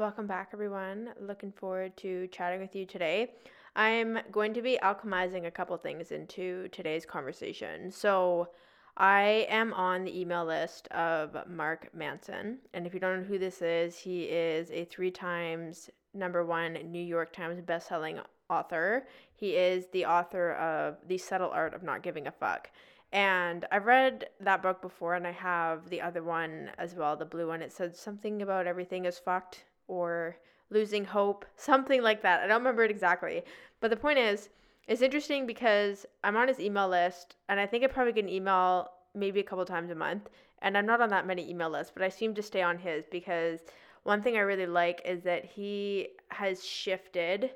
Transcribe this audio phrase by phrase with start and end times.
[0.00, 1.10] Welcome back, everyone.
[1.20, 3.34] Looking forward to chatting with you today.
[3.76, 7.90] I'm going to be alchemizing a couple things into today's conversation.
[7.90, 8.48] So,
[8.96, 12.60] I am on the email list of Mark Manson.
[12.72, 16.78] And if you don't know who this is, he is a three times number one
[16.90, 19.06] New York Times bestselling author.
[19.34, 22.70] He is the author of The Subtle Art of Not Giving a Fuck.
[23.12, 27.26] And I've read that book before, and I have the other one as well, the
[27.26, 27.60] blue one.
[27.60, 30.36] It said something about everything is fucked or
[30.70, 32.40] losing hope, something like that.
[32.40, 33.42] I don't remember it exactly.
[33.80, 34.48] But the point is,
[34.86, 38.30] it's interesting because I'm on his email list and I think I probably get an
[38.30, 40.28] email maybe a couple times a month.
[40.62, 43.04] And I'm not on that many email lists, but I seem to stay on his
[43.10, 43.60] because
[44.02, 47.50] one thing I really like is that he has shifted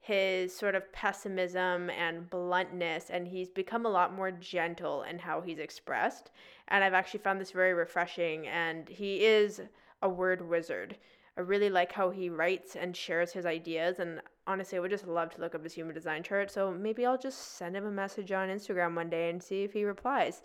[0.00, 5.42] his sort of pessimism and bluntness and he's become a lot more gentle in how
[5.42, 6.30] he's expressed
[6.68, 9.60] and i've actually found this very refreshing and he is
[10.00, 10.96] a word wizard
[11.36, 13.98] I really like how he writes and shares his ideas.
[13.98, 16.50] And honestly, I would just love to look up his human design chart.
[16.50, 19.72] So maybe I'll just send him a message on Instagram one day and see if
[19.72, 20.42] he replies.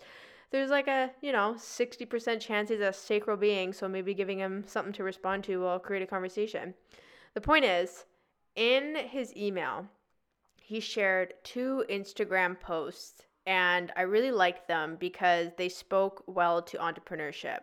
[0.50, 3.72] There's like a, you know, 60% chance he's a sacral being.
[3.72, 6.74] So maybe giving him something to respond to will create a conversation.
[7.34, 8.04] The point is,
[8.54, 9.86] in his email,
[10.56, 13.22] he shared two Instagram posts.
[13.44, 17.60] And I really liked them because they spoke well to entrepreneurship.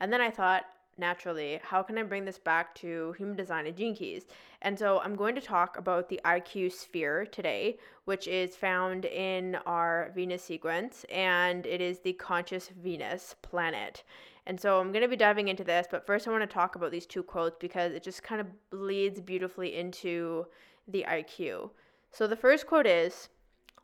[0.00, 0.64] And then I thought,
[0.98, 4.26] naturally, how can I bring this back to human design and gene keys?
[4.60, 9.56] And so I'm going to talk about the IQ sphere today, which is found in
[9.66, 14.02] our Venus sequence, and it is the conscious Venus planet.
[14.46, 16.74] And so I'm going to be diving into this, but first I want to talk
[16.74, 20.46] about these two quotes because it just kind of leads beautifully into
[20.88, 21.70] the IQ.
[22.10, 23.28] So the first quote is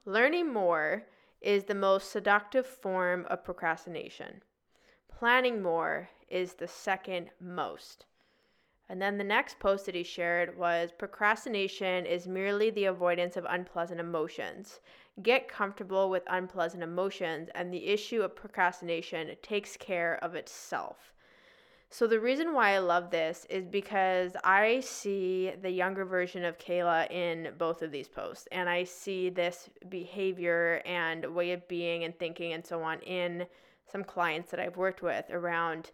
[0.04, 1.04] Learning more
[1.40, 4.42] is the most seductive form of procrastination.
[5.18, 8.06] Planning more is the second most.
[8.88, 13.46] And then the next post that he shared was procrastination is merely the avoidance of
[13.48, 14.80] unpleasant emotions.
[15.22, 21.12] Get comfortable with unpleasant emotions, and the issue of procrastination takes care of itself.
[21.90, 26.58] So, the reason why I love this is because I see the younger version of
[26.58, 32.04] Kehla in both of these posts, and I see this behavior and way of being
[32.04, 33.46] and thinking and so on in
[33.90, 35.90] some clients that I've worked with around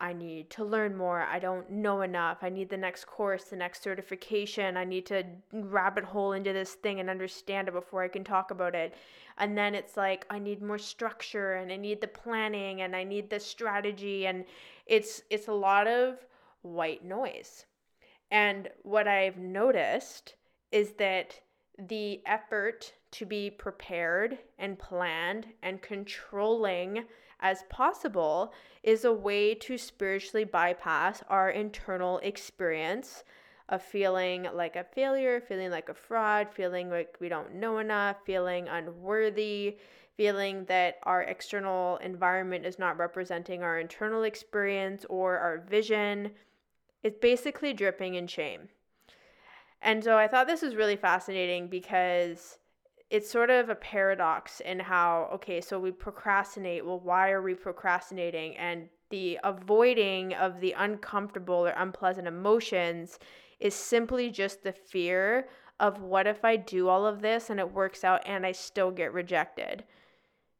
[0.00, 1.22] I need to learn more.
[1.22, 2.38] I don't know enough.
[2.42, 4.76] I need the next course, the next certification.
[4.76, 8.50] I need to rabbit hole into this thing and understand it before I can talk
[8.50, 8.94] about it.
[9.36, 13.04] And then it's like I need more structure and I need the planning and I
[13.04, 14.44] need the strategy and
[14.86, 16.16] it's it's a lot of
[16.62, 17.66] white noise.
[18.30, 20.34] And what I've noticed
[20.72, 21.40] is that
[21.88, 27.04] the effort to be prepared and planned and controlling
[27.40, 28.52] as possible
[28.82, 33.24] is a way to spiritually bypass our internal experience
[33.68, 38.16] of feeling like a failure, feeling like a fraud, feeling like we don't know enough,
[38.24, 39.78] feeling unworthy,
[40.16, 46.32] feeling that our external environment is not representing our internal experience or our vision.
[47.02, 48.68] It's basically dripping in shame.
[49.80, 52.58] And so I thought this was really fascinating because
[53.10, 56.86] it's sort of a paradox in how okay so we procrastinate.
[56.86, 58.56] Well why are we procrastinating?
[58.56, 63.18] And the avoiding of the uncomfortable or unpleasant emotions
[63.58, 65.48] is simply just the fear
[65.80, 68.90] of what if i do all of this and it works out and i still
[68.90, 69.84] get rejected.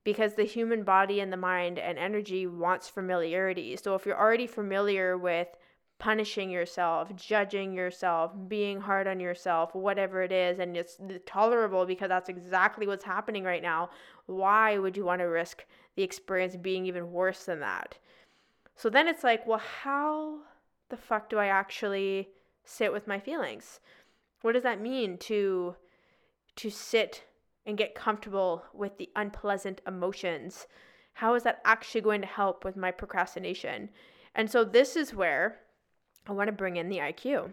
[0.03, 3.77] Because the human body and the mind and energy wants familiarity.
[3.77, 5.49] So if you're already familiar with
[6.01, 12.09] punishing yourself, judging yourself, being hard on yourself, whatever it is, and it's tolerable because
[12.09, 13.91] that's exactly what's happening right now.
[14.27, 15.65] Why would you want to risk
[15.95, 17.99] the experience being even worse than that?
[18.75, 20.39] So then it's like, well, how
[20.89, 22.31] the fuck do I actually
[22.65, 23.79] sit with my feelings?
[24.41, 25.77] What does that mean to
[26.57, 27.25] to sit
[27.67, 30.67] and get comfortable with the unpleasant emotions?
[31.13, 33.91] How is that actually going to help with my procrastination?
[34.35, 35.61] And so this is where
[36.27, 37.53] I want to bring in the IQ.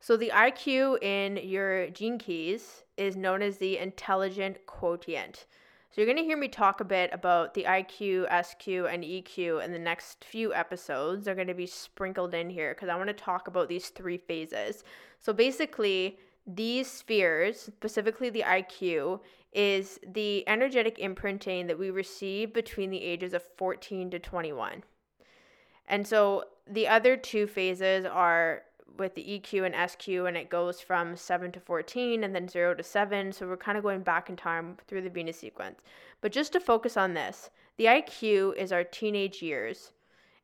[0.00, 5.46] So, the IQ in your gene keys is known as the intelligent quotient.
[5.90, 9.64] So you're going to hear me talk a bit about the IQ, SQ, and EQ
[9.64, 11.24] in the next few episodes.
[11.24, 14.18] They're going to be sprinkled in here because I want to talk about these three
[14.18, 14.84] phases.
[15.18, 19.18] So basically, these spheres, specifically the IQ,
[19.52, 24.84] is the energetic imprinting that we receive between the ages of 14 to 21.
[25.90, 28.62] And so the other two phases are
[28.96, 32.74] with the EQ and SQ, and it goes from 7 to 14 and then 0
[32.74, 33.32] to 7.
[33.32, 35.80] So we're kind of going back in time through the Venus sequence.
[36.20, 39.90] But just to focus on this, the IQ is our teenage years.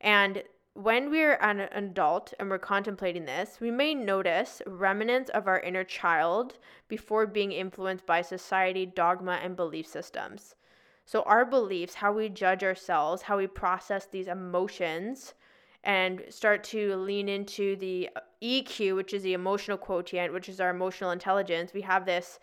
[0.00, 0.42] And
[0.74, 5.84] when we're an adult and we're contemplating this, we may notice remnants of our inner
[5.84, 6.58] child
[6.88, 10.56] before being influenced by society, dogma, and belief systems.
[11.06, 15.34] So, our beliefs, how we judge ourselves, how we process these emotions,
[15.84, 20.60] and start to lean into the uh, EQ, which is the emotional quotient, which is
[20.60, 21.72] our emotional intelligence.
[21.72, 22.40] We have this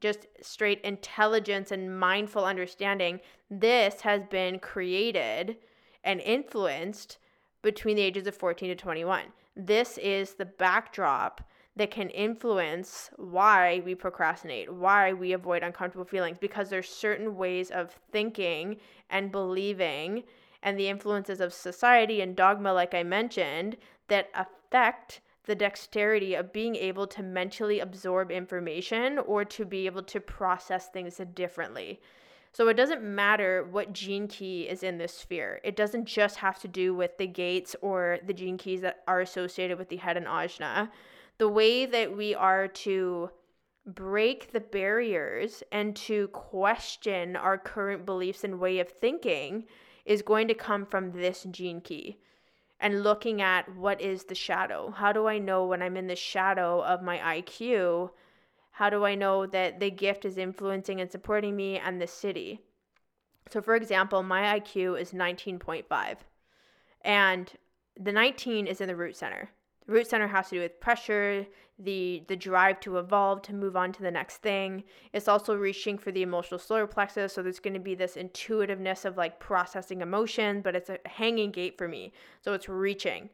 [0.00, 3.20] just straight intelligence and mindful understanding.
[3.48, 5.58] This has been created
[6.02, 7.18] and influenced
[7.62, 9.26] between the ages of 14 to 21.
[9.54, 16.36] This is the backdrop that can influence why we procrastinate, why we avoid uncomfortable feelings,
[16.38, 18.76] because there's certain ways of thinking
[19.08, 20.22] and believing
[20.62, 23.76] and the influences of society and dogma, like I mentioned,
[24.08, 30.02] that affect the dexterity of being able to mentally absorb information or to be able
[30.04, 32.00] to process things differently.
[32.52, 35.60] So it doesn't matter what gene key is in this sphere.
[35.64, 39.20] It doesn't just have to do with the gates or the gene keys that are
[39.20, 40.90] associated with the head and ajna.
[41.42, 43.30] The way that we are to
[43.84, 49.64] break the barriers and to question our current beliefs and way of thinking
[50.04, 52.20] is going to come from this gene key
[52.78, 54.92] and looking at what is the shadow.
[54.92, 58.10] How do I know when I'm in the shadow of my IQ
[58.70, 62.60] how do I know that the gift is influencing and supporting me and the siddhi?
[63.50, 66.18] So, for example, my IQ is 19.5,
[67.00, 67.52] and
[67.98, 69.50] the 19 is in the root center.
[69.86, 71.46] The root center has to do with pressure,
[71.78, 74.84] the the drive to evolve, to move on to the next thing.
[75.12, 79.04] It's also reaching for the emotional solar plexus, so there's going to be this intuitiveness
[79.04, 82.12] of like processing emotion, but it's a hanging gate for me.
[82.42, 83.30] So it's reaching.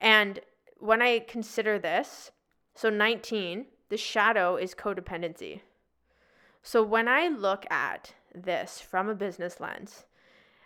[0.00, 0.40] And
[0.78, 2.32] when I consider this,
[2.74, 5.60] so 19 the shadow is codependency.
[6.62, 10.04] So when I look at this from a business lens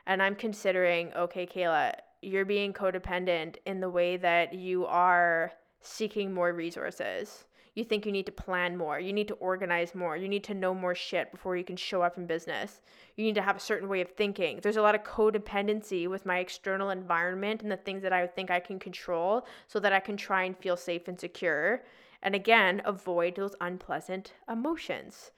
[0.06, 1.94] and I'm considering, okay, Kehla,
[2.24, 7.44] you're being codependent in the way that you are seeking more resources.
[7.74, 9.00] You think you need to plan more.
[9.00, 10.16] You need to organize more.
[10.16, 12.80] You need to know more shit before you can show up in business.
[13.16, 14.60] You need to have a certain way of thinking.
[14.62, 18.50] There's a lot of codependency with my external environment and the things that I think
[18.50, 21.82] I can control so that I can try and feel safe and secure
[22.24, 25.30] and again, avoid those unpleasant emotions.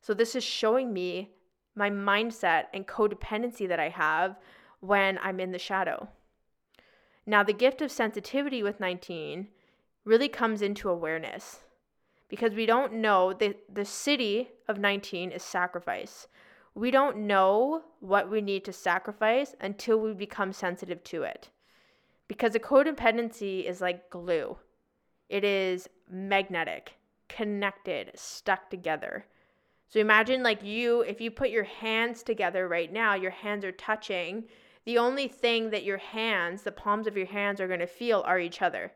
[0.00, 1.32] So, this is showing me
[1.74, 4.36] my mindset and codependency that I have
[4.82, 6.08] when I'm in the shadow.
[7.24, 9.46] Now, the gift of sensitivity with 19
[10.04, 11.60] really comes into awareness
[12.28, 16.26] because we don't know the, the siddhi of 19 is sacrifice.
[16.74, 21.50] We don't know what we need to sacrifice until we become sensitive to it.
[22.26, 24.56] Because a codependency is like glue.
[25.28, 26.94] It is magnetic,
[27.28, 29.26] connected, stuck together.
[29.88, 33.72] So imagine like you, if you put your hands together right now, your hands are
[33.72, 34.44] touching.
[34.84, 38.22] The only thing that your hands, the palms of your hands, are going to feel
[38.26, 38.92] are each other.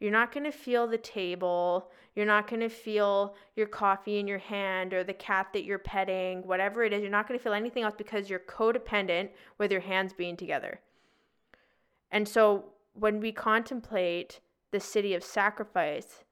[0.00, 1.90] You're not going to feel the table.
[2.14, 5.78] You're not going to feel your coffee in your hand or the cat that you're
[5.78, 7.02] petting, whatever it is.
[7.02, 10.80] You're not going to feel anything else because you're codependent with your hands being together.
[12.10, 12.66] And so
[12.98, 16.24] when we contemplate the siddhi of sacrifice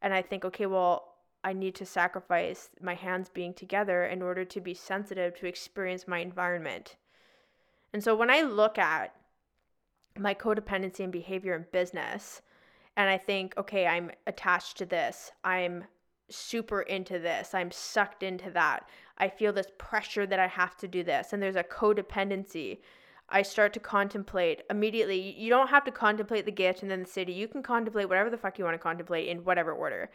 [0.00, 4.44] and i think okay well i need to sacrifice my hands being together in order
[4.44, 6.96] to be sensitive to experience my environment
[7.92, 9.14] and so when i look at
[10.18, 12.42] my codependency and behavior in business
[12.96, 15.84] and i think okay i'm attached to this i'm
[16.28, 20.88] super into this i'm sucked into that i feel this pressure that i have to
[20.88, 22.78] do this and there's a codependency
[23.32, 25.34] I start to contemplate immediately.
[25.38, 27.34] You don't have to contemplate the gift and then the siddhi.
[27.34, 30.10] You can contemplate whatever the fuck you want to contemplate in whatever order.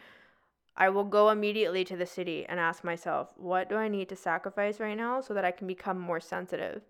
[0.76, 4.16] I will go immediately to the siddhi and ask myself, what do I need to
[4.16, 6.84] sacrifice right now so that I can become more sensitive?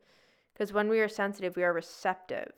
[0.58, 2.52] Because when we are sensitive, we are receptive.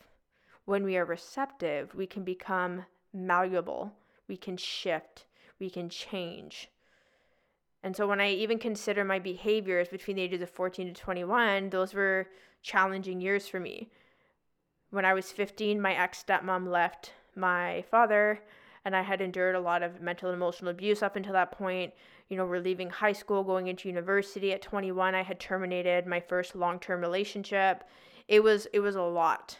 [0.64, 3.92] When we are receptive, we can become malleable,
[4.30, 5.26] we can shift,
[5.60, 6.70] we can change.
[7.84, 11.72] And so when I even consider my behaviors between the ages of 14 to 21,
[11.72, 12.28] those were
[12.62, 13.90] challenging years for me.
[14.92, 18.40] When I was 15, my ex stepmom left my father.
[18.86, 21.94] And I had endured a lot of mental and emotional abuse up until that point.
[22.30, 25.16] You know, we're leaving high school, going into university at 21.
[25.16, 27.84] I had terminated my first long-term relationship.
[28.28, 29.58] It was it was a lot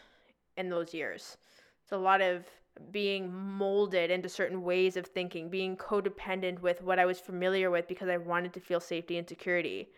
[0.56, 1.36] in those years.
[1.82, 2.44] It's a lot of
[2.92, 7.88] being molded into certain ways of thinking, being codependent with what I was familiar with
[7.88, 9.90] because I wanted to feel safety and security.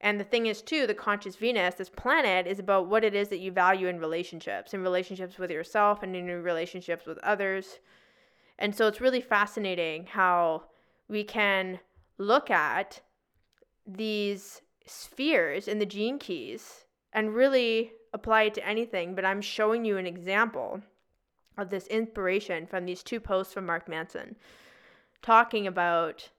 [0.00, 3.28] And the thing is, too, the conscious Venus, this planet, is about what it is
[3.28, 7.80] that you value in relationships, in relationships with yourself and in your relationships with others.
[8.58, 10.64] And so it's really fascinating how
[11.08, 11.80] we can
[12.16, 13.00] look at
[13.86, 19.14] these spheres in the gene keys and really apply it to anything.
[19.14, 20.80] But I'm showing you an example
[21.56, 24.36] of this inspiration from these two posts from Mark Manson
[25.22, 26.30] talking about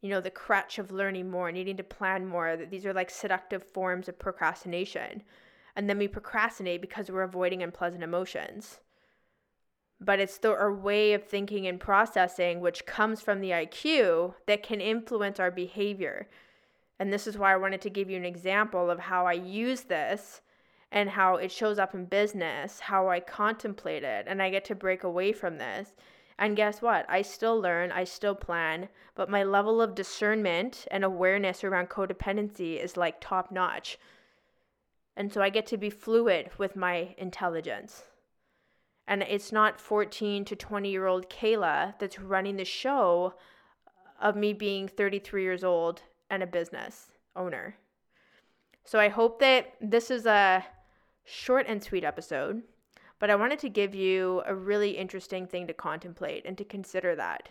[0.00, 3.10] you know the crutch of learning more needing to plan more that these are like
[3.10, 5.22] seductive forms of procrastination.
[5.76, 8.80] And then we procrastinate because we're avoiding unpleasant emotions.
[10.00, 14.62] But it's the our way of thinking and processing which comes from the IQ that
[14.62, 16.28] can influence our behavior.
[16.98, 19.82] And this is why I wanted to give you an example of how I use
[19.82, 20.40] this
[20.90, 24.74] and how it shows up in business, how I contemplate it, and I get to
[24.74, 25.92] break away from this.
[26.38, 27.04] And guess what?
[27.08, 32.82] I still learn, I still plan, but my level of discernment and awareness around codependency
[32.82, 33.98] is like top notch.
[35.16, 38.04] And so I get to be fluid with my intelligence.
[39.08, 43.34] And it's not 14 to 20 year old Kehla that's running the show
[44.20, 47.76] of me being 33 years old and a business owner.
[48.84, 50.64] So I hope that this is a
[51.24, 52.62] short and sweet episode,
[53.18, 57.14] but I wanted to give you a really interesting thing to contemplate and to consider
[57.16, 57.48] that.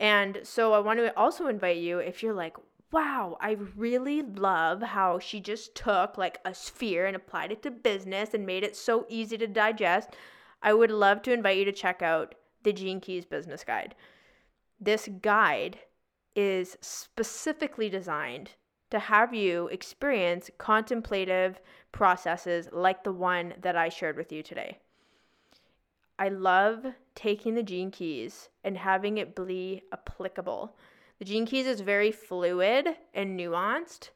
[0.00, 2.56] And so I want to also invite you if you're like,
[2.90, 7.70] wow, I really love how she just took like a sphere and applied it to
[7.70, 10.10] business and made it so easy to digest.
[10.62, 13.94] I would love to invite you to check out the Gene Keys Business Guide.
[14.80, 15.80] This guide
[16.34, 18.52] is specifically designed
[18.90, 21.60] to have you experience contemplative
[21.92, 24.78] processes like the one that I shared with you today.
[26.18, 30.76] I love taking the gene keys and having it be applicable.
[31.18, 34.10] The gene keys is very fluid and nuanced,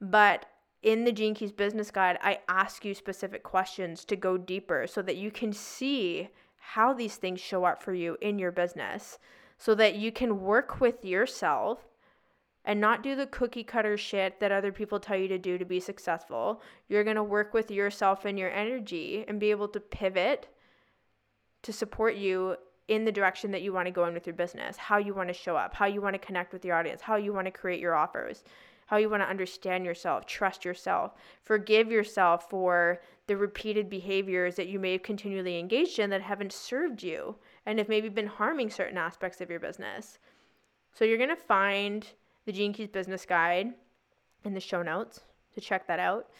[0.00, 0.46] but
[0.82, 5.02] in the Gene Keys business guide, I ask you specific questions to go deeper so
[5.02, 9.18] that you can see how these things show up for you in your business
[9.56, 11.88] so that you can work with yourself
[12.68, 15.64] and not do the cookie cutter shit that other people tell you to do to
[15.64, 16.60] be successful.
[16.88, 20.48] You're going to work with yourself and your energy and be able to pivot
[21.62, 22.56] to support you
[22.86, 25.28] in the direction that you want to go in with your business, how you want
[25.30, 27.50] to show up, how you want to connect with your audience, how you want to
[27.50, 28.44] create your offers,
[28.84, 34.68] how you want to understand yourself, trust yourself, forgive yourself for the repeated behaviors that
[34.68, 37.34] you may have continually engaged in that haven't served you
[37.64, 40.18] and have maybe been harming certain aspects of your business.
[40.92, 42.06] So you're going to find
[42.48, 43.74] the Gene Keys Business Guide
[44.42, 45.20] in the show notes
[45.54, 46.30] to check that out.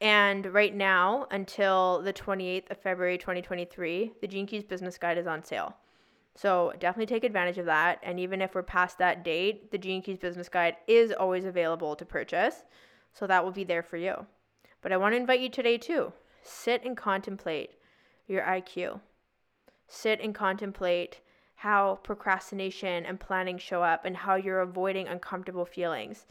[0.00, 5.26] And right now, until the 28th of February 2023, the Gene Keys Business Guide is
[5.26, 5.76] on sale.
[6.34, 8.00] So definitely take advantage of that.
[8.02, 11.94] And even if we're past that date, the Gene Keys Business Guide is always available
[11.96, 12.64] to purchase.
[13.12, 14.24] So that will be there for you.
[14.80, 16.14] But I want to invite you today too.
[16.42, 17.72] Sit and contemplate
[18.26, 19.00] your IQ.
[19.86, 21.20] Sit and contemplate
[21.58, 26.24] how procrastination and planning show up and how you're avoiding uncomfortable feelings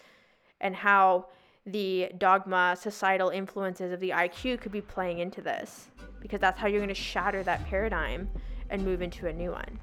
[0.61, 1.25] and how
[1.65, 5.89] the dogma, societal influences of the IQ could be playing into this
[6.21, 8.29] because that's how you're going to shatter that paradigm
[8.69, 9.77] and move into a new one.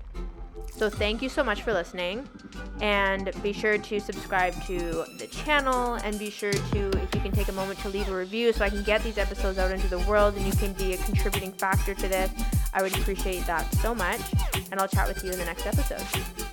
[0.72, 2.26] So, thank you so much for listening.
[2.80, 7.32] And be sure to subscribe to the channel and be sure to, if you can
[7.32, 9.88] take a moment to leave a review so I can get these episodes out into
[9.88, 12.30] the world and you can be a contributing factor to this.
[12.74, 14.20] I would appreciate that so much.
[14.70, 16.43] And I'll chat with you in the next episode.